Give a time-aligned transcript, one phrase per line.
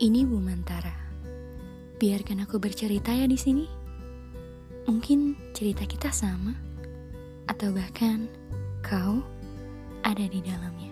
[0.00, 0.96] Ini Bu Mantara.
[2.00, 3.68] Biarkan aku bercerita ya di sini.
[4.88, 6.56] Mungkin cerita kita sama,
[7.44, 8.24] atau bahkan
[8.80, 9.20] kau
[10.00, 10.88] ada di dalamnya.